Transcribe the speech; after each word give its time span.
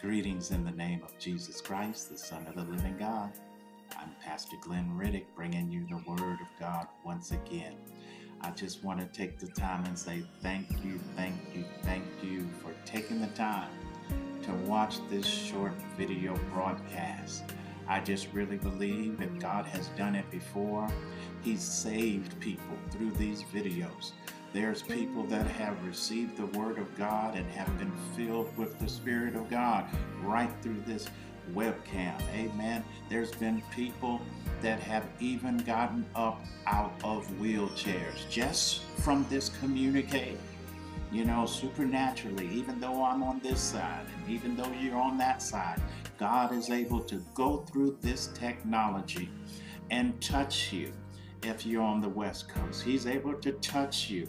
Greetings 0.00 0.50
in 0.50 0.64
the 0.64 0.70
name 0.70 1.02
of 1.02 1.18
Jesus 1.18 1.60
Christ, 1.60 2.08
the 2.08 2.16
Son 2.16 2.46
of 2.46 2.54
the 2.54 2.62
living 2.62 2.96
God. 2.98 3.32
I'm 3.98 4.08
Pastor 4.24 4.56
Glenn 4.62 4.88
Riddick 4.98 5.26
bringing 5.36 5.70
you 5.70 5.86
the 5.90 6.02
Word 6.10 6.38
of 6.40 6.48
God 6.58 6.86
once 7.04 7.32
again. 7.32 7.74
I 8.40 8.50
just 8.52 8.82
want 8.82 9.00
to 9.00 9.06
take 9.06 9.38
the 9.38 9.48
time 9.48 9.84
and 9.84 9.98
say 9.98 10.22
thank 10.42 10.70
you, 10.82 10.98
thank 11.16 11.34
you, 11.54 11.66
thank 11.82 12.04
you 12.22 12.48
for 12.62 12.72
taking 12.86 13.20
the 13.20 13.26
time 13.28 13.68
to 14.44 14.52
watch 14.66 15.06
this 15.10 15.26
short 15.26 15.74
video 15.98 16.34
broadcast. 16.54 17.44
I 17.86 18.00
just 18.00 18.28
really 18.32 18.56
believe 18.56 19.18
that 19.18 19.38
God 19.38 19.66
has 19.66 19.88
done 19.98 20.14
it 20.14 20.30
before, 20.30 20.88
He's 21.42 21.62
saved 21.62 22.40
people 22.40 22.78
through 22.90 23.10
these 23.12 23.42
videos. 23.54 24.12
There's 24.52 24.82
people 24.82 25.22
that 25.24 25.46
have 25.46 25.84
received 25.86 26.36
the 26.36 26.46
Word 26.58 26.78
of 26.78 26.98
God 26.98 27.36
and 27.36 27.48
have 27.52 27.78
been 27.78 27.92
filled 28.16 28.56
with 28.56 28.76
the 28.80 28.88
Spirit 28.88 29.36
of 29.36 29.48
God 29.48 29.84
right 30.24 30.50
through 30.60 30.82
this 30.86 31.08
webcam. 31.54 32.20
Amen. 32.34 32.82
There's 33.08 33.32
been 33.32 33.62
people 33.72 34.20
that 34.60 34.80
have 34.80 35.06
even 35.20 35.58
gotten 35.58 36.04
up 36.16 36.44
out 36.66 36.92
of 37.04 37.28
wheelchairs 37.40 38.28
just 38.28 38.82
from 39.04 39.24
this 39.30 39.50
communique. 39.60 40.36
You 41.12 41.24
know, 41.24 41.46
supernaturally, 41.46 42.48
even 42.48 42.80
though 42.80 43.04
I'm 43.04 43.22
on 43.22 43.40
this 43.40 43.60
side 43.60 44.06
and 44.16 44.28
even 44.28 44.56
though 44.56 44.72
you're 44.80 44.96
on 44.96 45.16
that 45.18 45.42
side, 45.42 45.80
God 46.18 46.52
is 46.52 46.70
able 46.70 47.00
to 47.00 47.22
go 47.34 47.58
through 47.58 47.98
this 48.00 48.28
technology 48.34 49.28
and 49.90 50.20
touch 50.20 50.72
you 50.72 50.92
if 51.42 51.64
you're 51.66 51.82
on 51.82 52.00
the 52.00 52.08
West 52.08 52.48
Coast. 52.48 52.82
He's 52.82 53.06
able 53.06 53.34
to 53.34 53.52
touch 53.52 54.10
you 54.10 54.28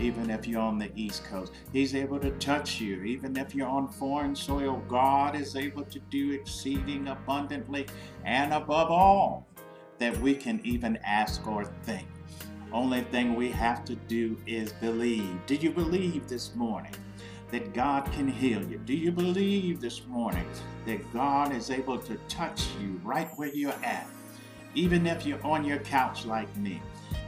even 0.00 0.28
if 0.28 0.46
you're 0.46 0.60
on 0.60 0.78
the 0.78 0.90
East 0.96 1.24
Coast. 1.24 1.52
He's 1.72 1.94
able 1.94 2.18
to 2.18 2.30
touch 2.32 2.80
you 2.80 3.02
even 3.04 3.36
if 3.36 3.54
you're 3.54 3.68
on 3.68 3.88
foreign 3.88 4.34
soil. 4.34 4.82
God 4.88 5.36
is 5.36 5.56
able 5.56 5.84
to 5.84 6.00
do 6.10 6.32
exceeding 6.32 7.08
abundantly 7.08 7.86
and 8.24 8.52
above 8.52 8.90
all 8.90 9.46
that 9.98 10.16
we 10.18 10.34
can 10.34 10.60
even 10.64 10.98
ask 11.04 11.46
or 11.46 11.64
think. 11.84 12.08
Only 12.72 13.02
thing 13.02 13.36
we 13.36 13.50
have 13.50 13.84
to 13.84 13.94
do 13.94 14.36
is 14.46 14.72
believe. 14.72 15.38
Do 15.46 15.54
you 15.54 15.70
believe 15.70 16.28
this 16.28 16.54
morning? 16.56 16.94
that 17.54 17.72
God 17.72 18.10
can 18.10 18.26
heal 18.26 18.68
you? 18.68 18.78
Do 18.78 18.94
you 18.94 19.12
believe 19.12 19.80
this 19.80 20.04
morning 20.06 20.44
that 20.86 21.12
God 21.12 21.54
is 21.54 21.70
able 21.70 21.98
to 21.98 22.16
touch 22.28 22.66
you 22.80 23.00
right 23.04 23.28
where 23.36 23.54
you're 23.54 23.70
at? 23.84 24.08
Even 24.74 25.06
if 25.06 25.24
you're 25.24 25.44
on 25.44 25.64
your 25.64 25.78
couch 25.78 26.24
like 26.24 26.54
me, 26.56 26.82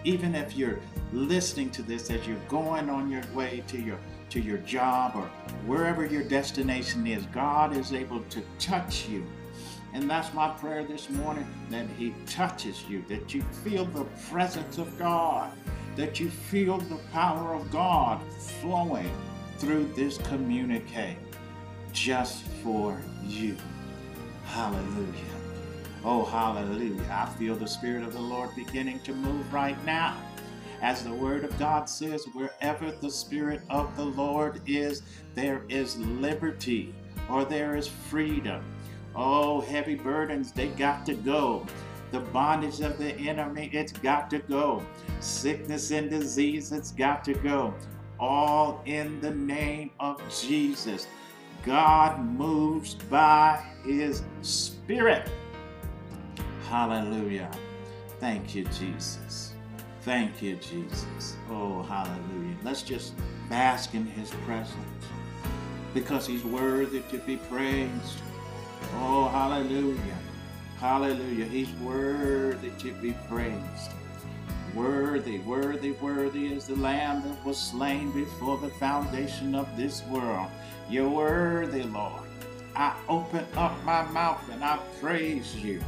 even 0.04 0.34
if 0.34 0.56
you're 0.56 0.80
listening 1.12 1.70
to 1.70 1.82
this 1.82 2.10
as 2.10 2.26
you're 2.26 2.36
going 2.48 2.90
on 2.90 3.10
your 3.10 3.22
way 3.34 3.62
to 3.68 3.80
your 3.80 3.98
to 4.28 4.40
your 4.40 4.58
job 4.58 5.14
or 5.14 5.26
wherever 5.66 6.04
your 6.04 6.24
destination 6.24 7.06
is, 7.06 7.24
God 7.26 7.76
is 7.76 7.92
able 7.92 8.20
to 8.22 8.42
touch 8.58 9.08
you. 9.08 9.24
And 9.92 10.10
that's 10.10 10.34
my 10.34 10.48
prayer 10.50 10.84
this 10.84 11.08
morning 11.08 11.46
that 11.70 11.86
He 11.96 12.12
touches 12.26 12.84
you, 12.88 13.04
that 13.08 13.32
you 13.32 13.42
feel 13.64 13.84
the 13.84 14.04
presence 14.28 14.78
of 14.78 14.98
God, 14.98 15.50
that 15.94 16.18
you 16.18 16.28
feel 16.28 16.78
the 16.78 16.98
power 17.12 17.54
of 17.54 17.70
God 17.70 18.20
flowing 18.60 19.10
through 19.58 19.90
this 19.94 20.18
communique 20.18 21.16
just 21.92 22.42
for 22.62 23.00
you. 23.24 23.56
Hallelujah. 24.44 25.45
Oh, 26.04 26.24
hallelujah. 26.24 27.02
I 27.10 27.26
feel 27.38 27.56
the 27.56 27.66
Spirit 27.66 28.02
of 28.04 28.12
the 28.12 28.20
Lord 28.20 28.50
beginning 28.54 29.00
to 29.00 29.12
move 29.12 29.52
right 29.52 29.82
now. 29.84 30.16
As 30.82 31.02
the 31.02 31.12
Word 31.12 31.44
of 31.44 31.58
God 31.58 31.88
says, 31.88 32.26
wherever 32.34 32.92
the 32.92 33.10
Spirit 33.10 33.62
of 33.70 33.96
the 33.96 34.04
Lord 34.04 34.60
is, 34.66 35.02
there 35.34 35.62
is 35.68 35.96
liberty 35.98 36.94
or 37.30 37.44
there 37.44 37.76
is 37.76 37.88
freedom. 37.88 38.62
Oh, 39.14 39.60
heavy 39.62 39.94
burdens, 39.94 40.52
they 40.52 40.68
got 40.68 41.06
to 41.06 41.14
go. 41.14 41.66
The 42.12 42.20
bondage 42.20 42.80
of 42.80 42.98
the 42.98 43.12
enemy, 43.14 43.70
it's 43.72 43.92
got 43.92 44.30
to 44.30 44.38
go. 44.38 44.82
Sickness 45.20 45.90
and 45.90 46.10
disease, 46.10 46.70
it's 46.70 46.92
got 46.92 47.24
to 47.24 47.34
go. 47.34 47.74
All 48.20 48.82
in 48.84 49.20
the 49.20 49.32
name 49.32 49.90
of 49.98 50.20
Jesus. 50.30 51.08
God 51.64 52.20
moves 52.20 52.94
by 52.94 53.64
His 53.84 54.22
Spirit. 54.42 55.28
Hallelujah. 56.68 57.50
Thank 58.18 58.54
you, 58.54 58.64
Jesus. 58.64 59.54
Thank 60.02 60.42
you, 60.42 60.56
Jesus. 60.56 61.36
Oh, 61.48 61.82
hallelujah. 61.82 62.56
Let's 62.62 62.82
just 62.82 63.14
bask 63.48 63.94
in 63.94 64.04
his 64.06 64.30
presence 64.44 65.06
because 65.94 66.26
he's 66.26 66.44
worthy 66.44 67.00
to 67.10 67.18
be 67.18 67.36
praised. 67.36 68.20
Oh, 68.96 69.28
hallelujah. 69.28 70.18
Hallelujah. 70.78 71.44
He's 71.46 71.70
worthy 71.80 72.70
to 72.78 72.92
be 72.94 73.14
praised. 73.28 73.92
Worthy, 74.74 75.38
worthy, 75.38 75.92
worthy 75.92 76.52
is 76.52 76.66
the 76.66 76.76
Lamb 76.76 77.22
that 77.22 77.44
was 77.44 77.58
slain 77.58 78.10
before 78.12 78.58
the 78.58 78.70
foundation 78.70 79.54
of 79.54 79.68
this 79.76 80.02
world. 80.04 80.48
You're 80.90 81.08
worthy, 81.08 81.84
Lord. 81.84 82.22
I 82.74 82.94
open 83.08 83.46
up 83.56 83.82
my 83.84 84.02
mouth 84.02 84.48
and 84.50 84.62
I 84.62 84.78
praise 85.00 85.56
you. 85.56 85.80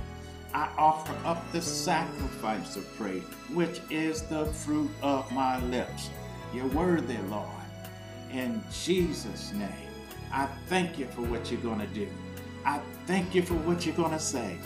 I 0.55 0.71
offer 0.79 1.15
up 1.27 1.51
the 1.53 1.61
sacrifice 1.61 2.77
of 2.77 2.97
praise, 2.97 3.23
which 3.53 3.81
is 3.91 4.23
the 4.23 4.47
fruit 4.47 4.91
of 5.03 5.31
my 5.33 5.63
lips. 5.67 6.11
You're 6.55 6.67
worthy, 6.69 7.19
Lord. 7.29 7.47
In 8.33 8.63
Jesus' 8.73 9.53
name, 9.53 9.71
I 10.33 10.47
thank 10.69 10.99
you 10.99 11.07
for 11.07 11.23
what 11.23 11.51
you're 11.51 11.61
going 11.61 11.81
to 11.81 11.87
do. 11.89 12.09
I 12.65 12.81
thank 13.07 13.35
you 13.35 13.43
for 13.43 13.55
what 13.55 13.85
you're 13.87 13.95
going 13.95 14.13
to 14.13 14.21
say. 14.21 14.57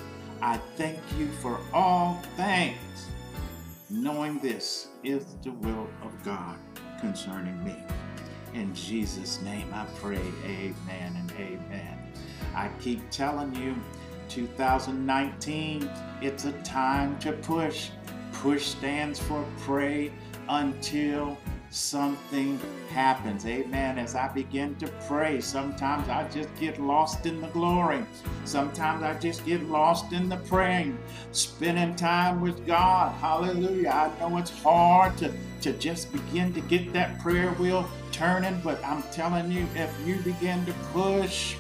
I 0.41 0.56
thank 0.76 0.98
you 1.19 1.28
for 1.41 1.60
all 1.72 2.21
things, 2.37 3.06
knowing 3.91 4.38
this 4.41 4.88
is 5.04 5.25
the 5.42 5.53
will 5.53 5.88
of 6.03 6.22
God 6.25 6.56
concerning 7.00 7.62
me. 7.65 7.76
In 8.54 8.75
Jesus' 8.75 9.41
name 9.42 9.69
I 9.72 9.87
pray, 10.00 10.21
amen 10.44 11.16
and 11.16 11.31
amen. 11.32 11.98
I 12.54 12.71
keep 12.81 13.09
telling 13.10 13.54
you, 13.54 13.75
2019, 14.32 15.91
it's 16.22 16.47
a 16.47 16.53
time 16.62 17.19
to 17.19 17.32
push. 17.32 17.91
Push 18.32 18.65
stands 18.65 19.19
for 19.19 19.44
pray 19.59 20.10
until 20.48 21.37
something 21.69 22.59
happens. 22.91 23.44
Amen. 23.44 23.98
As 23.98 24.15
I 24.15 24.28
begin 24.28 24.75
to 24.76 24.88
pray, 25.06 25.41
sometimes 25.41 26.09
I 26.09 26.26
just 26.28 26.48
get 26.59 26.81
lost 26.81 27.26
in 27.26 27.41
the 27.42 27.48
glory. 27.48 28.04
Sometimes 28.44 29.03
I 29.03 29.19
just 29.19 29.44
get 29.44 29.62
lost 29.69 30.12
in 30.12 30.28
the 30.28 30.37
praying, 30.37 30.98
spending 31.32 31.94
time 31.94 32.41
with 32.41 32.66
God. 32.66 33.12
Hallelujah. 33.12 33.88
I 33.88 34.19
know 34.21 34.38
it's 34.38 34.50
hard 34.50 35.16
to, 35.19 35.32
to 35.62 35.72
just 35.75 36.10
begin 36.10 36.54
to 36.54 36.60
get 36.62 36.92
that 36.94 37.19
prayer 37.21 37.50
wheel 37.53 37.88
turning, 38.12 38.60
but 38.65 38.82
I'm 38.84 39.03
telling 39.12 39.50
you, 39.53 39.66
if 39.75 39.94
you 40.06 40.16
begin 40.16 40.65
to 40.66 40.72
push, 40.92 41.56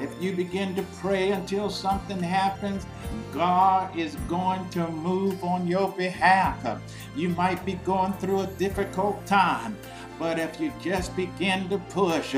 if 0.00 0.10
you 0.20 0.32
begin 0.32 0.74
to 0.74 0.82
pray 1.00 1.30
until 1.30 1.70
something 1.70 2.20
happens, 2.20 2.86
God 3.32 3.96
is 3.96 4.16
going 4.28 4.68
to 4.70 4.88
move 4.88 5.42
on 5.44 5.66
your 5.66 5.90
behalf. 5.92 6.80
You 7.16 7.30
might 7.30 7.64
be 7.64 7.74
going 7.84 8.12
through 8.14 8.40
a 8.40 8.46
difficult 8.46 9.24
time, 9.26 9.76
but 10.18 10.38
if 10.38 10.60
you 10.60 10.72
just 10.80 11.14
begin 11.16 11.68
to 11.68 11.78
push, 11.78 12.34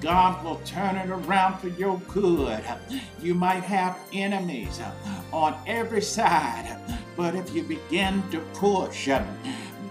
God 0.00 0.44
will 0.44 0.60
turn 0.64 0.96
it 0.96 1.10
around 1.10 1.58
for 1.58 1.68
your 1.68 1.98
good. 2.08 2.64
You 3.20 3.34
might 3.34 3.62
have 3.62 3.98
enemies 4.12 4.80
on 5.32 5.56
every 5.66 6.02
side, 6.02 6.78
but 7.16 7.34
if 7.34 7.52
you 7.54 7.62
begin 7.62 8.22
to 8.30 8.40
push, 8.54 9.08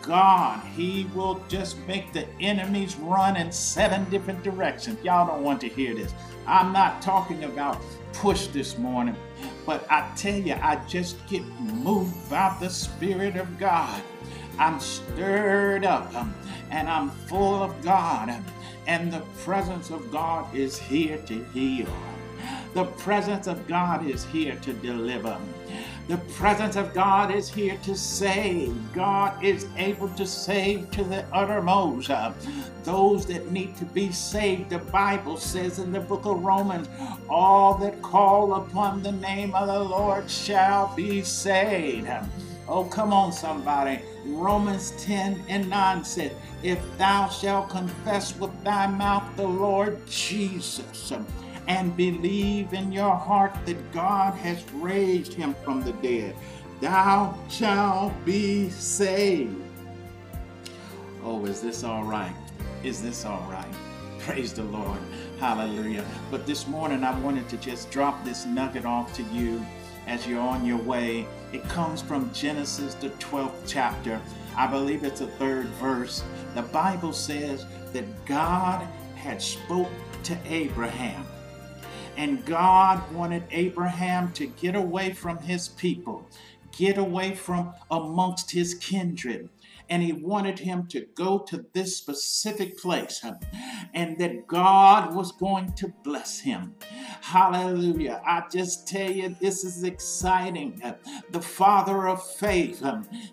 God, 0.01 0.65
He 0.75 1.07
will 1.13 1.41
just 1.47 1.77
make 1.87 2.13
the 2.13 2.27
enemies 2.39 2.95
run 2.97 3.37
in 3.37 3.51
seven 3.51 4.09
different 4.09 4.43
directions. 4.43 5.03
Y'all 5.03 5.27
don't 5.27 5.43
want 5.43 5.61
to 5.61 5.69
hear 5.69 5.93
this. 5.93 6.13
I'm 6.47 6.73
not 6.73 7.01
talking 7.01 7.43
about 7.43 7.81
push 8.13 8.47
this 8.47 8.77
morning, 8.77 9.15
but 9.65 9.85
I 9.89 10.09
tell 10.15 10.37
you, 10.37 10.55
I 10.61 10.75
just 10.87 11.25
get 11.27 11.43
moved 11.59 12.29
by 12.29 12.55
the 12.59 12.69
Spirit 12.69 13.35
of 13.35 13.59
God. 13.59 14.01
I'm 14.57 14.79
stirred 14.79 15.85
up 15.85 16.13
um, 16.15 16.33
and 16.69 16.89
I'm 16.89 17.09
full 17.09 17.63
of 17.63 17.81
God, 17.81 18.29
um, 18.29 18.45
and 18.87 19.11
the 19.11 19.21
presence 19.43 19.89
of 19.89 20.11
God 20.11 20.53
is 20.55 20.77
here 20.77 21.17
to 21.17 21.43
heal. 21.45 21.87
The 22.73 22.85
presence 22.85 23.47
of 23.47 23.67
God 23.67 24.05
is 24.07 24.23
here 24.25 24.55
to 24.61 24.73
deliver. 24.73 25.37
The 26.07 26.17
presence 26.35 26.75
of 26.75 26.93
God 26.93 27.33
is 27.33 27.47
here 27.47 27.77
to 27.83 27.95
save. 27.95 28.75
God 28.93 29.43
is 29.43 29.67
able 29.77 30.09
to 30.09 30.25
save 30.25 30.91
to 30.91 31.03
the 31.03 31.25
uttermost. 31.31 32.09
Uh, 32.09 32.33
those 32.83 33.25
that 33.27 33.51
need 33.51 33.77
to 33.77 33.85
be 33.85 34.11
saved, 34.11 34.71
the 34.71 34.79
Bible 34.79 35.37
says 35.37 35.79
in 35.79 35.91
the 35.91 35.99
book 35.99 36.25
of 36.25 36.43
Romans, 36.43 36.89
all 37.29 37.75
that 37.75 38.01
call 38.01 38.55
upon 38.55 39.03
the 39.03 39.11
name 39.11 39.53
of 39.53 39.67
the 39.67 39.79
Lord 39.79 40.29
shall 40.29 40.93
be 40.95 41.21
saved. 41.21 42.09
Oh, 42.67 42.85
come 42.85 43.13
on, 43.13 43.31
somebody. 43.31 44.01
Romans 44.25 44.91
10 44.97 45.43
and 45.47 45.69
9 45.69 46.03
said, 46.03 46.35
If 46.63 46.79
thou 46.97 47.29
shalt 47.29 47.69
confess 47.69 48.35
with 48.37 48.51
thy 48.63 48.87
mouth 48.87 49.23
the 49.35 49.47
Lord 49.47 50.05
Jesus 50.07 51.13
and 51.67 51.95
believe 51.95 52.73
in 52.73 52.91
your 52.91 53.15
heart 53.15 53.53
that 53.65 53.91
God 53.91 54.33
has 54.35 54.63
raised 54.73 55.33
him 55.33 55.55
from 55.63 55.83
the 55.83 55.93
dead, 55.93 56.35
thou 56.79 57.37
shalt 57.49 58.13
be 58.25 58.69
saved. 58.69 59.55
Oh, 61.23 61.45
is 61.45 61.61
this 61.61 61.83
all 61.83 62.03
right? 62.03 62.33
Is 62.83 63.01
this 63.01 63.25
all 63.25 63.47
right? 63.49 63.73
Praise 64.19 64.53
the 64.53 64.63
Lord. 64.63 64.99
Hallelujah. 65.39 66.05
But 66.29 66.45
this 66.45 66.67
morning, 66.67 67.03
I 67.03 67.17
wanted 67.19 67.49
to 67.49 67.57
just 67.57 67.89
drop 67.91 68.23
this 68.23 68.45
nugget 68.45 68.85
off 68.85 69.13
to 69.15 69.23
you 69.23 69.63
as 70.07 70.27
you're 70.27 70.39
on 70.39 70.65
your 70.65 70.77
way. 70.77 71.25
It 71.53 71.63
comes 71.63 72.01
from 72.01 72.31
Genesis, 72.33 72.93
the 72.95 73.09
12th 73.11 73.51
chapter. 73.67 74.21
I 74.55 74.67
believe 74.67 75.03
it's 75.03 75.19
the 75.19 75.27
third 75.27 75.67
verse. 75.79 76.23
The 76.55 76.61
Bible 76.63 77.13
says 77.13 77.65
that 77.93 78.25
God 78.25 78.87
had 79.15 79.41
spoke 79.41 79.91
to 80.23 80.37
Abraham. 80.45 81.25
And 82.17 82.45
God 82.45 83.11
wanted 83.13 83.43
Abraham 83.51 84.31
to 84.33 84.45
get 84.45 84.75
away 84.75 85.13
from 85.13 85.39
his 85.39 85.69
people, 85.69 86.27
get 86.71 86.97
away 86.97 87.33
from 87.35 87.73
amongst 87.89 88.51
his 88.51 88.75
kindred, 88.75 89.49
and 89.89 90.01
he 90.01 90.13
wanted 90.13 90.59
him 90.59 90.87
to 90.87 91.01
go 91.15 91.39
to 91.39 91.65
this 91.73 91.97
specific 91.97 92.77
place 92.77 93.25
and 93.93 94.17
that 94.19 94.47
God 94.47 95.13
was 95.13 95.33
going 95.33 95.73
to 95.73 95.89
bless 96.03 96.39
him. 96.39 96.75
Hallelujah. 97.19 98.21
I 98.25 98.43
just 98.49 98.87
tell 98.87 99.11
you, 99.11 99.35
this 99.41 99.65
is 99.65 99.83
exciting. 99.83 100.81
The 101.31 101.41
father 101.41 102.07
of 102.07 102.25
faith, 102.25 102.81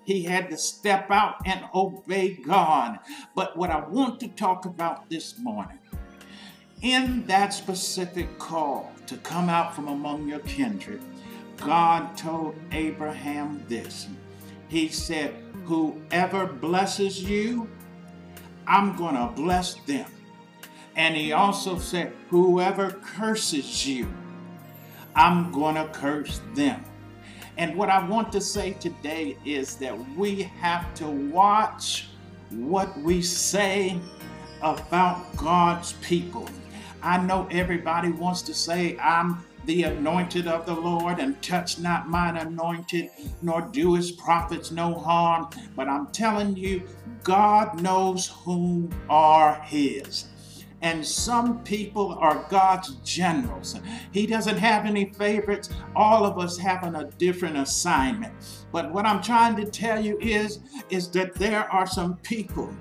he 0.04 0.24
had 0.24 0.50
to 0.50 0.56
step 0.56 1.08
out 1.12 1.36
and 1.44 1.64
obey 1.72 2.34
God. 2.44 2.98
But 3.36 3.56
what 3.56 3.70
I 3.70 3.86
want 3.86 4.18
to 4.20 4.28
talk 4.28 4.64
about 4.64 5.08
this 5.08 5.38
morning, 5.38 5.78
in 6.82 7.24
that 7.26 7.52
specific 7.52 8.38
call 8.38 8.92
to 9.06 9.16
come 9.18 9.48
out 9.48 9.74
from 9.74 9.88
among 9.88 10.28
your 10.28 10.38
kindred, 10.40 11.00
God 11.56 12.16
told 12.16 12.54
Abraham 12.72 13.64
this. 13.68 14.06
He 14.68 14.88
said, 14.88 15.34
Whoever 15.64 16.46
blesses 16.46 17.22
you, 17.22 17.68
I'm 18.66 18.96
going 18.96 19.14
to 19.14 19.32
bless 19.34 19.74
them. 19.86 20.10
And 20.94 21.16
he 21.16 21.32
also 21.32 21.78
said, 21.78 22.12
Whoever 22.28 22.90
curses 22.90 23.86
you, 23.86 24.12
I'm 25.14 25.50
going 25.50 25.74
to 25.74 25.88
curse 25.88 26.40
them. 26.54 26.84
And 27.56 27.76
what 27.76 27.88
I 27.88 28.06
want 28.06 28.30
to 28.32 28.40
say 28.40 28.74
today 28.74 29.36
is 29.44 29.76
that 29.76 29.98
we 30.16 30.42
have 30.60 30.94
to 30.94 31.08
watch 31.08 32.08
what 32.50 32.96
we 33.00 33.20
say 33.20 33.98
about 34.62 35.36
God's 35.36 35.94
people. 35.94 36.48
I 37.02 37.18
know 37.18 37.46
everybody 37.50 38.10
wants 38.10 38.42
to 38.42 38.54
say, 38.54 38.96
I'm 38.98 39.44
the 39.66 39.82
anointed 39.84 40.46
of 40.46 40.64
the 40.64 40.74
Lord, 40.74 41.18
and 41.18 41.40
touch 41.42 41.78
not 41.78 42.08
mine 42.08 42.36
anointed, 42.36 43.10
nor 43.42 43.60
do 43.60 43.94
his 43.94 44.12
prophets 44.12 44.70
no 44.70 44.94
harm. 44.94 45.48
But 45.76 45.88
I'm 45.88 46.06
telling 46.06 46.56
you, 46.56 46.82
God 47.22 47.82
knows 47.82 48.28
whom 48.44 48.90
are 49.10 49.60
his. 49.62 50.28
And 50.80 51.04
some 51.04 51.62
people 51.64 52.14
are 52.20 52.46
God's 52.48 52.94
generals. 53.04 53.78
He 54.12 54.26
doesn't 54.26 54.58
have 54.58 54.86
any 54.86 55.12
favorites. 55.12 55.70
All 55.96 56.24
of 56.24 56.38
us 56.38 56.56
having 56.56 56.94
a 56.94 57.10
different 57.18 57.58
assignment. 57.58 58.32
But 58.70 58.92
what 58.92 59.04
I'm 59.04 59.20
trying 59.20 59.56
to 59.56 59.64
tell 59.64 60.02
you 60.02 60.18
is, 60.20 60.60
is 60.88 61.10
that 61.10 61.34
there 61.34 61.70
are 61.72 61.86
some 61.86 62.16
people 62.18 62.72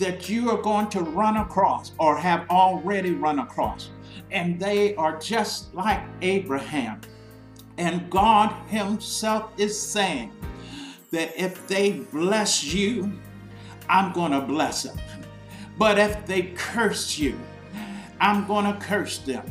that 0.00 0.28
you 0.28 0.50
are 0.50 0.60
going 0.60 0.88
to 0.88 1.00
run 1.00 1.36
across 1.36 1.92
or 1.98 2.16
have 2.16 2.48
already 2.50 3.12
run 3.12 3.38
across 3.38 3.90
and 4.32 4.58
they 4.60 4.94
are 4.96 5.18
just 5.18 5.74
like 5.74 6.00
Abraham. 6.22 7.00
And 7.78 8.10
God 8.10 8.52
Himself 8.68 9.52
is 9.56 9.80
saying 9.80 10.32
that 11.10 11.38
if 11.40 11.66
they 11.66 11.92
bless 11.92 12.62
you, 12.64 13.12
I'm 13.88 14.12
going 14.12 14.32
to 14.32 14.40
bless 14.40 14.84
them. 14.84 14.98
But 15.78 15.98
if 15.98 16.26
they 16.26 16.42
curse 16.56 17.18
you, 17.18 17.38
I'm 18.20 18.46
going 18.46 18.66
to 18.66 18.78
curse 18.78 19.18
them. 19.18 19.50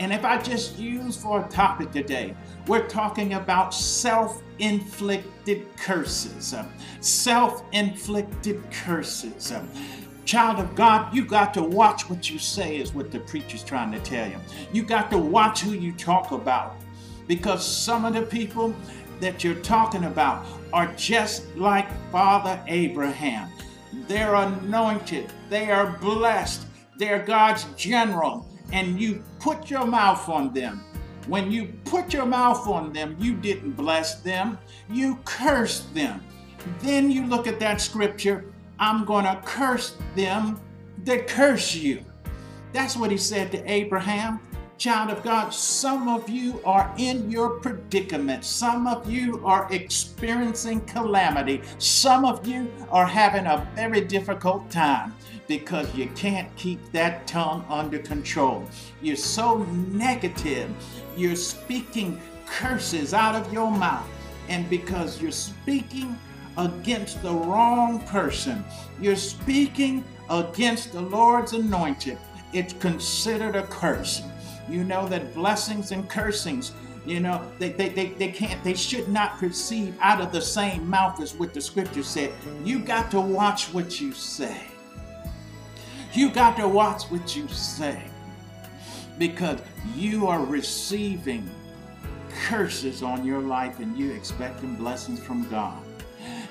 And 0.00 0.14
if 0.14 0.24
I 0.24 0.38
just 0.38 0.78
use 0.78 1.14
for 1.14 1.44
a 1.44 1.48
topic 1.48 1.92
today, 1.92 2.34
we're 2.66 2.88
talking 2.88 3.34
about 3.34 3.74
self 3.74 4.42
inflicted 4.58 5.76
curses. 5.76 6.54
Self 7.00 7.62
inflicted 7.72 8.62
curses. 8.72 9.52
Child 10.24 10.60
of 10.60 10.74
God, 10.74 11.14
you 11.14 11.26
got 11.26 11.52
to 11.52 11.62
watch 11.62 12.08
what 12.08 12.30
you 12.30 12.38
say, 12.38 12.78
is 12.78 12.94
what 12.94 13.10
the 13.10 13.20
preacher's 13.20 13.62
trying 13.62 13.92
to 13.92 14.00
tell 14.00 14.26
you. 14.26 14.38
You 14.72 14.84
got 14.84 15.10
to 15.10 15.18
watch 15.18 15.60
who 15.60 15.72
you 15.72 15.92
talk 15.92 16.32
about 16.32 16.76
because 17.26 17.66
some 17.66 18.06
of 18.06 18.14
the 18.14 18.22
people 18.22 18.74
that 19.20 19.44
you're 19.44 19.54
talking 19.56 20.04
about 20.04 20.46
are 20.72 20.86
just 20.96 21.44
like 21.56 21.86
Father 22.10 22.58
Abraham. 22.68 23.50
They're 24.08 24.34
anointed, 24.34 25.30
they 25.50 25.70
are 25.70 25.98
blessed, 26.00 26.64
they're 26.96 27.22
God's 27.22 27.66
general, 27.76 28.49
and 28.72 29.00
you 29.00 29.22
put 29.38 29.70
your 29.70 29.86
mouth 29.86 30.28
on 30.28 30.52
them. 30.52 30.84
When 31.26 31.50
you 31.50 31.72
put 31.84 32.12
your 32.12 32.26
mouth 32.26 32.66
on 32.66 32.92
them, 32.92 33.16
you 33.18 33.34
didn't 33.34 33.72
bless 33.72 34.20
them, 34.20 34.58
you 34.88 35.18
cursed 35.24 35.94
them. 35.94 36.24
Then 36.80 37.10
you 37.10 37.26
look 37.26 37.46
at 37.46 37.60
that 37.60 37.80
scripture 37.80 38.44
I'm 38.80 39.04
going 39.04 39.26
to 39.26 39.40
curse 39.44 39.94
them 40.16 40.58
that 41.04 41.28
curse 41.28 41.74
you. 41.74 42.02
That's 42.72 42.96
what 42.96 43.10
he 43.10 43.18
said 43.18 43.52
to 43.52 43.70
Abraham. 43.70 44.40
Child 44.80 45.10
of 45.10 45.22
God, 45.22 45.52
some 45.52 46.08
of 46.08 46.30
you 46.30 46.58
are 46.64 46.90
in 46.96 47.30
your 47.30 47.60
predicament. 47.60 48.46
Some 48.46 48.86
of 48.86 49.10
you 49.10 49.42
are 49.44 49.70
experiencing 49.70 50.80
calamity. 50.86 51.60
Some 51.76 52.24
of 52.24 52.46
you 52.46 52.72
are 52.90 53.04
having 53.04 53.44
a 53.44 53.70
very 53.74 54.00
difficult 54.00 54.70
time 54.70 55.14
because 55.46 55.94
you 55.94 56.06
can't 56.16 56.48
keep 56.56 56.80
that 56.92 57.26
tongue 57.26 57.62
under 57.68 57.98
control. 57.98 58.64
You're 59.02 59.16
so 59.16 59.64
negative. 59.92 60.70
You're 61.14 61.36
speaking 61.36 62.18
curses 62.46 63.12
out 63.12 63.34
of 63.34 63.52
your 63.52 63.70
mouth. 63.70 64.08
And 64.48 64.70
because 64.70 65.20
you're 65.20 65.30
speaking 65.30 66.18
against 66.56 67.22
the 67.22 67.34
wrong 67.34 68.00
person. 68.06 68.64
You're 68.98 69.16
speaking 69.16 70.02
against 70.30 70.94
the 70.94 71.02
Lord's 71.02 71.52
anointed. 71.52 72.16
It's 72.54 72.72
considered 72.72 73.56
a 73.56 73.66
curse. 73.66 74.22
You 74.70 74.84
know 74.84 75.08
that 75.08 75.34
blessings 75.34 75.90
and 75.90 76.08
cursings, 76.08 76.72
you 77.04 77.20
know, 77.20 77.50
they, 77.58 77.70
they, 77.70 77.88
they, 77.88 78.06
they 78.10 78.30
can't, 78.30 78.62
they 78.62 78.74
should 78.74 79.08
not 79.08 79.38
proceed 79.38 79.94
out 80.00 80.20
of 80.20 80.32
the 80.32 80.40
same 80.40 80.88
mouth 80.88 81.20
as 81.20 81.34
what 81.34 81.52
the 81.52 81.60
scripture 81.60 82.02
said. 82.02 82.32
You 82.64 82.78
got 82.78 83.10
to 83.10 83.20
watch 83.20 83.72
what 83.74 84.00
you 84.00 84.12
say. 84.12 84.66
You 86.12 86.30
got 86.30 86.56
to 86.56 86.68
watch 86.68 87.04
what 87.04 87.36
you 87.36 87.48
say 87.48 88.02
because 89.18 89.60
you 89.94 90.26
are 90.26 90.44
receiving 90.44 91.48
curses 92.46 93.02
on 93.02 93.24
your 93.24 93.40
life 93.40 93.80
and 93.80 93.96
you 93.96 94.12
expecting 94.12 94.74
blessings 94.76 95.20
from 95.20 95.48
God. 95.48 95.82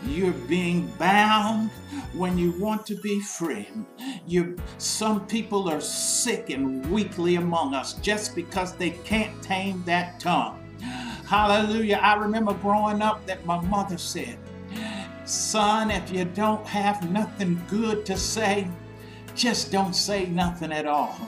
You're 0.06 0.32
being 0.32 0.88
bound 0.98 1.70
when 2.14 2.38
you 2.38 2.52
want 2.54 2.86
to 2.88 2.96
be 2.96 3.20
free. 3.20 3.68
You, 4.26 4.58
some 4.78 5.26
people 5.28 5.70
are 5.70 5.82
sick 5.82 6.50
and 6.50 6.90
weakly 6.92 7.36
among 7.36 7.74
us 7.74 7.94
just 7.94 8.36
because 8.36 8.76
they 8.76 8.92
can't 8.92 9.42
tame 9.42 9.84
that 9.86 10.20
tongue. 10.20 10.58
Hallelujah. 11.28 12.00
I 12.02 12.16
remember 12.16 12.54
growing 12.54 13.02
up 13.02 13.26
that 13.26 13.46
my 13.46 13.60
mother 13.62 13.98
said, 13.98 14.38
Son, 15.26 15.92
if 15.92 16.12
you 16.12 16.26
don't 16.26 16.66
have 16.66 17.12
nothing 17.12 17.62
good 17.68 18.06
to 18.06 18.18
say, 18.18 18.68
just 19.36 19.72
don't 19.72 19.94
say 19.94 20.26
nothing 20.26 20.72
at 20.72 20.88
all 20.88 21.20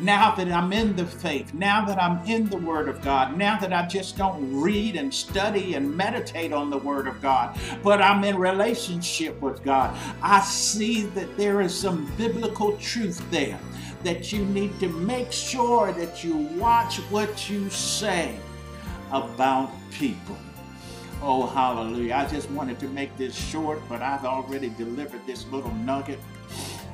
now 0.00 0.34
that 0.34 0.50
I'm 0.50 0.72
in 0.72 0.94
the 0.94 1.04
faith, 1.04 1.52
now 1.54 1.84
that 1.84 2.00
I'm 2.00 2.24
in 2.26 2.48
the 2.48 2.56
Word 2.56 2.88
of 2.88 3.02
God, 3.02 3.36
now 3.36 3.58
that 3.58 3.72
I 3.72 3.86
just 3.86 4.16
don't 4.16 4.60
read 4.60 4.96
and 4.96 5.12
study 5.12 5.74
and 5.74 5.96
meditate 5.96 6.52
on 6.52 6.70
the 6.70 6.78
Word 6.78 7.08
of 7.08 7.20
God, 7.20 7.58
but 7.82 8.00
I'm 8.00 8.22
in 8.24 8.36
relationship 8.36 9.40
with 9.40 9.62
God, 9.64 9.96
I 10.22 10.40
see 10.40 11.02
that 11.02 11.36
there 11.36 11.60
is 11.60 11.74
some 11.74 12.10
biblical 12.16 12.76
truth 12.76 13.22
there 13.30 13.58
that 14.04 14.32
you 14.32 14.44
need 14.46 14.78
to 14.80 14.88
make 14.88 15.32
sure 15.32 15.92
that 15.92 16.22
you 16.22 16.36
watch 16.36 16.98
what 17.10 17.50
you 17.50 17.68
say 17.68 18.38
about 19.10 19.70
people. 19.90 20.36
Oh, 21.20 21.46
hallelujah. 21.46 22.14
I 22.14 22.26
just 22.26 22.48
wanted 22.50 22.78
to 22.78 22.88
make 22.88 23.16
this 23.16 23.34
short, 23.34 23.80
but 23.88 24.02
I've 24.02 24.24
already 24.24 24.68
delivered 24.70 25.26
this 25.26 25.44
little 25.46 25.74
nugget. 25.74 26.20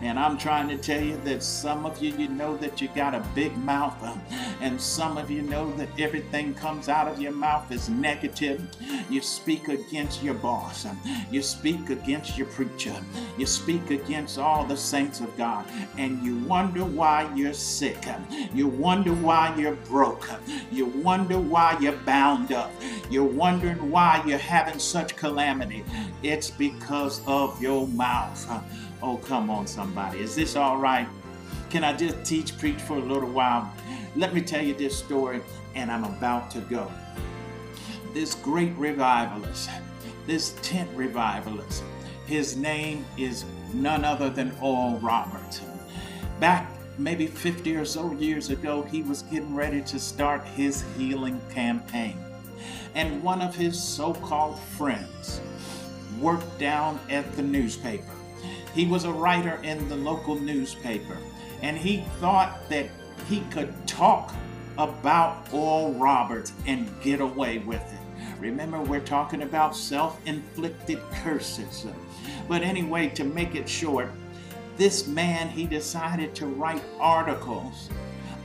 And 0.01 0.19
I'm 0.19 0.37
trying 0.37 0.69
to 0.69 0.77
tell 0.77 1.03
you 1.03 1.17
that 1.25 1.43
some 1.43 1.87
of 1.87 2.03
you, 2.03 2.15
you 2.17 2.29
know 2.29 2.57
that 2.59 2.81
you 2.81 2.89
got 2.95 3.15
a 3.15 3.27
big 3.35 3.57
mouth, 3.59 4.03
um, 4.03 4.21
and 4.61 4.81
some 4.81 5.17
of 5.17 5.31
you 5.31 5.43
know 5.43 5.73
that 5.77 5.89
everything 5.99 6.55
comes 6.55 6.89
out 6.89 7.09
of 7.09 7.21
your 7.21 7.33
mouth 7.33 7.71
is 7.71 7.89
negative. 7.89 8.63
You 9.09 9.21
speak 9.23 9.69
against 9.69 10.23
your 10.23 10.35
boss, 10.35 10.87
you 11.31 11.43
speak 11.43 11.91
against 11.91 12.37
your 12.37 12.47
preacher, 12.49 12.95
you 13.39 13.47
speak 13.47 13.91
against 13.91 14.39
all 14.39 14.65
the 14.65 14.77
saints 14.77 15.21
of 15.21 15.35
God, 15.37 15.65
and 15.97 16.23
you 16.23 16.39
wonder 16.39 16.85
why 16.85 17.31
you're 17.35 17.55
sick. 17.55 18.05
You 18.53 18.69
wonder 18.69 19.13
why 19.13 19.55
you're 19.57 19.77
broke. 19.77 20.29
You 20.71 20.87
wonder 20.87 21.39
why 21.39 21.79
you're 21.81 21.93
bound 21.93 22.53
up. 22.53 22.71
You're 23.11 23.25
wondering 23.25 23.91
why 23.91 24.23
you're 24.27 24.39
having 24.39 24.79
such 24.79 25.17
calamity. 25.17 25.85
It's 26.23 26.51
because 26.51 27.23
of 27.27 27.61
your 27.63 27.87
mouth. 27.89 28.47
Oh, 29.07 29.19
come 29.19 29.51
on, 29.51 29.67
somebody. 29.67 30.21
Is 30.21 30.35
this 30.35 30.57
all 30.57 30.79
right? 30.79 31.07
Can 31.69 31.85
I 31.85 31.93
just 31.93 32.25
teach, 32.25 32.57
preach 32.57 32.81
for 32.81 32.97
a 32.97 33.03
little 33.03 33.29
while? 33.29 33.71
Let 34.17 34.33
me 34.33 34.41
tell 34.41 34.65
you 34.65 34.73
this 34.73 34.97
story, 34.97 35.43
and 35.75 35.91
I'm 35.91 36.05
about 36.05 36.51
to 36.53 36.61
go. 36.61 36.91
This 38.15 38.35
great 38.35 38.73
revivalist, 38.79 39.69
this 40.27 40.57
tent 40.63 40.89
revivalist, 40.95 41.85
his 42.25 42.57
name 42.57 43.05
is 43.19 43.45
none 43.75 44.07
other 44.07 44.31
than 44.31 44.57
Oral 44.63 44.99
Roberts. 45.01 45.61
Back 46.41 46.67
maybe 46.97 47.27
50 47.27 47.77
or 47.77 47.85
so 47.85 48.11
years 48.13 48.49
ago, 48.49 48.85
he 48.85 49.03
was 49.03 49.21
getting 49.25 49.55
ready 49.55 49.83
to 49.83 49.99
start 49.99 50.47
his 50.47 50.83
healing 50.97 51.43
campaign. 51.53 52.17
And 52.95 53.23
one 53.23 53.43
of 53.43 53.55
his 53.55 53.79
so 53.79 54.15
called 54.15 54.59
friends 54.59 55.43
worked 56.19 56.59
down 56.59 56.99
at 57.11 57.31
the 57.37 57.43
newspaper 57.43 58.15
he 58.75 58.87
was 58.87 59.05
a 59.05 59.13
writer 59.13 59.61
in 59.63 59.89
the 59.89 59.97
local 59.97 60.35
newspaper, 60.35 61.17
and 61.63 61.77
he 61.77 62.05
thought 62.21 62.69
that 62.69 62.91
he 63.29 63.41
could 63.51 63.73
talk 63.87 64.35
about 64.77 65.47
Oral 65.53 65.95
Roberts 65.95 66.53
and 66.67 66.91
get 67.01 67.21
away 67.21 67.59
with 67.59 67.81
it. 67.81 68.01
Remember, 68.41 68.81
we're 68.81 69.01
talking 69.01 69.43
about 69.43 69.77
self 69.77 70.21
inflicted 70.27 71.01
curses. 71.23 71.87
But 72.49 72.63
anyway, 72.63 73.09
to 73.11 73.25
make 73.25 73.55
it 73.55 73.69
short, 73.69 74.11
this 74.77 75.07
man, 75.07 75.49
he 75.49 75.67
decided 75.67 76.35
to 76.35 76.47
write 76.47 76.83
articles 76.99 77.89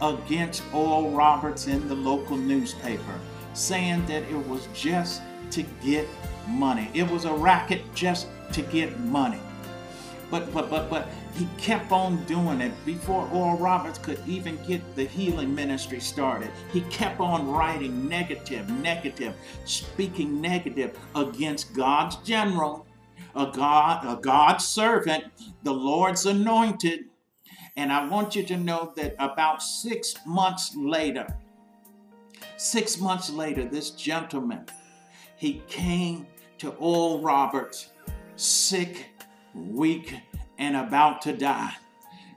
against 0.01 0.63
Oral 0.73 1.11
Roberts 1.11 1.67
in 1.67 1.87
the 1.87 1.95
local 1.95 2.37
newspaper, 2.37 3.19
saying 3.53 4.05
that 4.05 4.23
it 4.23 4.47
was 4.47 4.67
just 4.73 5.21
to 5.51 5.63
get 5.83 6.07
money. 6.47 6.89
It 6.93 7.09
was 7.09 7.25
a 7.25 7.33
racket 7.33 7.81
just 7.95 8.27
to 8.53 8.61
get 8.61 8.99
money. 8.99 9.39
But 10.31 10.53
but 10.53 10.69
but 10.69 10.89
but 10.89 11.09
he 11.35 11.47
kept 11.57 11.91
on 11.91 12.23
doing 12.25 12.61
it 12.61 12.73
before 12.85 13.27
Oral 13.33 13.57
Roberts 13.57 13.97
could 13.97 14.19
even 14.27 14.57
get 14.67 14.95
the 14.95 15.05
healing 15.05 15.53
ministry 15.55 15.99
started. 15.99 16.51
He 16.71 16.81
kept 16.81 17.19
on 17.19 17.47
writing 17.47 18.07
negative, 18.07 18.69
negative, 18.69 19.33
speaking 19.65 20.41
negative 20.41 20.97
against 21.15 21.73
God's 21.73 22.17
general, 22.17 22.85
a 23.35 23.47
God, 23.47 24.05
a 24.05 24.21
God's 24.21 24.67
servant, 24.67 25.25
the 25.63 25.73
Lord's 25.73 26.25
anointed. 26.25 27.05
And 27.75 27.91
I 27.91 28.05
want 28.07 28.35
you 28.35 28.43
to 28.43 28.57
know 28.57 28.93
that 28.97 29.15
about 29.19 29.63
six 29.63 30.15
months 30.25 30.75
later, 30.75 31.37
six 32.57 32.99
months 32.99 33.29
later, 33.29 33.63
this 33.65 33.91
gentleman, 33.91 34.65
he 35.37 35.61
came 35.67 36.27
to 36.57 36.71
Oral 36.71 37.21
Roberts 37.21 37.89
sick 38.35 39.08
weak, 39.53 40.15
and 40.57 40.75
about 40.75 41.21
to 41.23 41.33
die. 41.33 41.75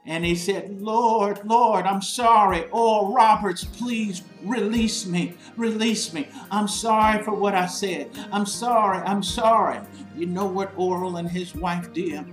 And 0.05 0.25
he 0.25 0.35
said, 0.35 0.83
Lord, 0.83 1.41
Lord, 1.45 1.87
I'm 1.87 2.03
sorry. 2.03 2.65
Oh, 2.73 3.13
Roberts, 3.13 3.65
please 3.65 4.23
release 4.43 5.07
me. 5.07 5.35
Release 5.57 6.13
me. 6.13 6.29
I'm 6.51 6.67
sorry 6.67 7.23
for 7.23 7.33
what 7.33 7.55
I 7.55 7.67
said. 7.67 8.11
I'm 8.33 8.47
sorry. 8.47 8.99
I'm 8.99 9.23
sorry. 9.23 9.79
You 10.17 10.27
know 10.27 10.47
what 10.47 10.73
Oral 10.77 11.19
and 11.19 11.31
his 11.31 11.55
wife 11.55 11.93
did? 11.93 12.25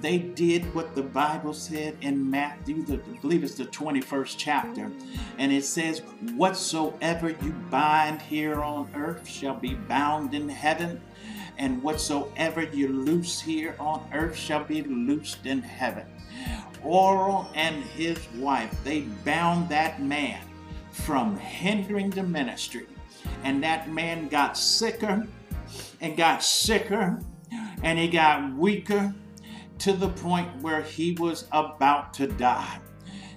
They 0.00 0.18
did 0.18 0.74
what 0.74 0.94
the 0.94 1.02
Bible 1.02 1.54
said 1.54 1.96
in 2.02 2.30
Matthew, 2.30 2.84
the, 2.84 2.94
I 2.96 3.18
believe 3.22 3.42
it's 3.42 3.54
the 3.54 3.64
21st 3.64 4.34
chapter. 4.36 4.90
And 5.38 5.50
it 5.50 5.64
says, 5.64 6.00
Whatsoever 6.34 7.30
you 7.30 7.52
bind 7.70 8.20
here 8.20 8.62
on 8.62 8.90
earth 8.94 9.26
shall 9.26 9.54
be 9.54 9.72
bound 9.72 10.34
in 10.34 10.50
heaven 10.50 11.00
and 11.58 11.82
whatsoever 11.82 12.62
you 12.62 12.88
loose 12.88 13.40
here 13.40 13.76
on 13.78 14.08
earth 14.12 14.36
shall 14.36 14.64
be 14.64 14.82
loosed 14.82 15.46
in 15.46 15.62
heaven. 15.62 16.06
Oral 16.82 17.50
and 17.54 17.82
his 17.82 18.18
wife, 18.36 18.76
they 18.84 19.02
bound 19.24 19.68
that 19.68 20.02
man 20.02 20.40
from 20.90 21.36
hindering 21.36 22.10
the 22.10 22.22
ministry. 22.22 22.86
And 23.42 23.62
that 23.62 23.90
man 23.90 24.28
got 24.28 24.56
sicker 24.56 25.26
and 26.00 26.16
got 26.16 26.42
sicker 26.42 27.20
and 27.82 27.98
he 27.98 28.08
got 28.08 28.54
weaker 28.54 29.14
to 29.78 29.92
the 29.92 30.08
point 30.08 30.62
where 30.62 30.82
he 30.82 31.12
was 31.12 31.46
about 31.52 32.14
to 32.14 32.26
die. 32.26 32.80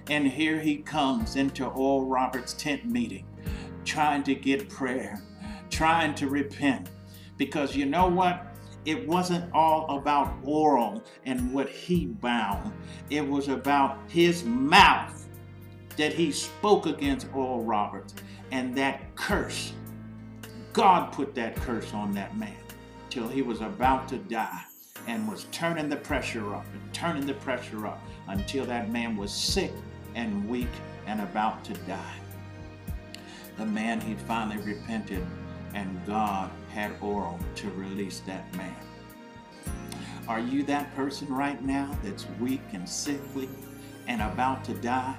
And 0.08 0.26
here 0.26 0.58
he 0.58 0.78
comes 0.78 1.36
into 1.36 1.66
Oral 1.66 2.06
Roberts' 2.06 2.54
tent 2.54 2.86
meeting, 2.86 3.26
trying 3.84 4.22
to 4.22 4.34
get 4.34 4.68
prayer, 4.70 5.22
trying 5.68 6.14
to 6.14 6.28
repent, 6.28 6.88
because 7.38 7.74
you 7.74 7.86
know 7.86 8.08
what? 8.08 8.44
It 8.84 9.06
wasn't 9.06 9.52
all 9.54 9.98
about 9.98 10.34
Oral 10.44 11.02
and 11.24 11.52
what 11.52 11.68
he 11.68 12.06
bound. 12.06 12.72
It 13.10 13.26
was 13.26 13.48
about 13.48 13.98
his 14.08 14.44
mouth 14.44 15.26
that 15.96 16.12
he 16.12 16.30
spoke 16.30 16.86
against 16.86 17.26
Oral 17.34 17.64
Roberts 17.64 18.14
and 18.50 18.74
that 18.76 19.14
curse. 19.14 19.72
God 20.72 21.12
put 21.12 21.34
that 21.34 21.56
curse 21.56 21.92
on 21.92 22.12
that 22.12 22.36
man 22.36 22.56
till 23.10 23.28
he 23.28 23.42
was 23.42 23.60
about 23.60 24.08
to 24.08 24.16
die 24.18 24.62
and 25.06 25.28
was 25.28 25.46
turning 25.50 25.88
the 25.88 25.96
pressure 25.96 26.54
up 26.54 26.66
and 26.72 26.94
turning 26.94 27.26
the 27.26 27.34
pressure 27.34 27.86
up 27.86 28.00
until 28.28 28.64
that 28.66 28.90
man 28.90 29.16
was 29.16 29.32
sick 29.32 29.72
and 30.14 30.48
weak 30.48 30.68
and 31.06 31.20
about 31.20 31.64
to 31.64 31.74
die. 31.86 32.16
The 33.56 33.66
man, 33.66 34.00
he 34.00 34.14
finally 34.14 34.62
repented 34.62 35.26
and 35.74 36.00
God 36.06 36.50
had 36.68 36.92
Oral 37.00 37.38
to 37.56 37.70
release 37.70 38.20
that 38.20 38.52
man. 38.56 38.74
Are 40.28 40.40
you 40.40 40.62
that 40.64 40.94
person 40.94 41.28
right 41.28 41.62
now 41.64 41.96
that's 42.02 42.26
weak 42.38 42.60
and 42.72 42.88
sickly 42.88 43.48
and 44.06 44.20
about 44.20 44.64
to 44.64 44.74
die? 44.74 45.16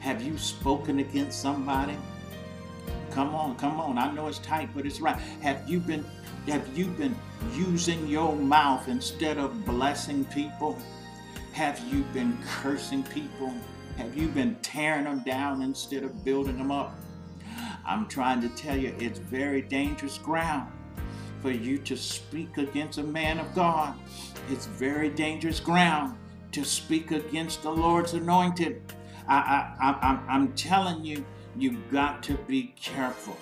Have 0.00 0.22
you 0.22 0.36
spoken 0.36 0.98
against 0.98 1.40
somebody? 1.40 1.96
Come 3.10 3.34
on, 3.34 3.56
come 3.56 3.80
on. 3.80 3.96
I 3.96 4.12
know 4.12 4.26
it's 4.26 4.38
tight, 4.40 4.68
but 4.74 4.84
it's 4.84 5.00
right. 5.00 5.16
Have 5.40 5.68
you 5.68 5.80
been 5.80 6.04
have 6.48 6.76
you 6.76 6.86
been 6.86 7.16
using 7.54 8.06
your 8.06 8.36
mouth 8.36 8.88
instead 8.88 9.38
of 9.38 9.64
blessing 9.64 10.26
people? 10.26 10.76
Have 11.52 11.80
you 11.90 12.02
been 12.12 12.36
cursing 12.46 13.02
people? 13.04 13.54
Have 13.96 14.14
you 14.16 14.28
been 14.28 14.56
tearing 14.56 15.04
them 15.04 15.22
down 15.24 15.62
instead 15.62 16.02
of 16.02 16.24
building 16.24 16.58
them 16.58 16.70
up? 16.70 16.98
I'm 17.86 18.06
trying 18.08 18.40
to 18.40 18.48
tell 18.50 18.76
you, 18.76 18.94
it's 18.98 19.18
very 19.18 19.62
dangerous 19.62 20.18
ground 20.18 20.70
for 21.40 21.50
you 21.50 21.78
to 21.78 21.96
speak 21.96 22.56
against 22.56 22.98
a 22.98 23.02
man 23.02 23.38
of 23.38 23.54
God. 23.54 23.94
It's 24.50 24.66
very 24.66 25.10
dangerous 25.10 25.60
ground 25.60 26.16
to 26.52 26.64
speak 26.64 27.10
against 27.10 27.62
the 27.62 27.70
Lord's 27.70 28.14
anointed. 28.14 28.80
I, 29.28 29.74
I, 29.80 29.90
I, 29.90 30.20
I'm 30.28 30.52
telling 30.54 31.04
you, 31.04 31.24
you've 31.56 31.90
got 31.90 32.22
to 32.24 32.34
be 32.34 32.74
careful. 32.80 33.36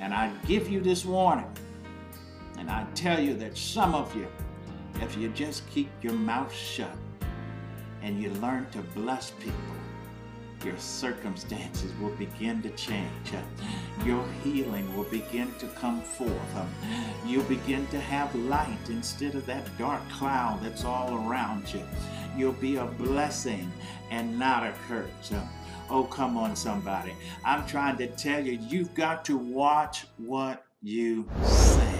And 0.00 0.12
I 0.12 0.32
give 0.46 0.68
you 0.68 0.80
this 0.80 1.04
warning. 1.04 1.50
And 2.58 2.70
I 2.70 2.86
tell 2.94 3.20
you 3.20 3.34
that 3.34 3.56
some 3.56 3.94
of 3.94 4.14
you, 4.14 4.26
if 5.00 5.16
you 5.16 5.28
just 5.30 5.68
keep 5.70 5.90
your 6.02 6.12
mouth 6.12 6.52
shut 6.52 6.96
and 8.02 8.20
you 8.20 8.30
learn 8.34 8.66
to 8.72 8.78
bless 8.94 9.30
people, 9.30 9.76
your 10.64 10.78
circumstances 10.78 11.92
will 12.00 12.10
begin 12.16 12.62
to 12.62 12.70
change. 12.70 13.32
Your 14.04 14.24
healing 14.44 14.96
will 14.96 15.04
begin 15.04 15.52
to 15.58 15.66
come 15.68 16.00
forth. 16.00 16.32
You'll 17.26 17.44
begin 17.44 17.86
to 17.88 18.00
have 18.00 18.34
light 18.34 18.88
instead 18.88 19.34
of 19.34 19.46
that 19.46 19.66
dark 19.78 20.08
cloud 20.10 20.60
that's 20.62 20.84
all 20.84 21.14
around 21.14 21.72
you. 21.72 21.82
You'll 22.36 22.52
be 22.52 22.76
a 22.76 22.84
blessing 22.84 23.70
and 24.10 24.38
not 24.38 24.62
a 24.64 24.74
curse. 24.88 25.32
Oh, 25.90 26.04
come 26.04 26.36
on, 26.36 26.56
somebody. 26.56 27.12
I'm 27.44 27.66
trying 27.66 27.98
to 27.98 28.06
tell 28.06 28.44
you, 28.44 28.58
you've 28.68 28.94
got 28.94 29.24
to 29.26 29.36
watch 29.36 30.06
what 30.16 30.64
you 30.82 31.28
say. 31.42 31.91